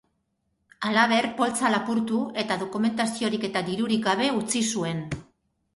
[0.87, 5.07] Halaber, poltsa lapurtu, eta dokumentaziorik eta dirurik gabe utzi zuen.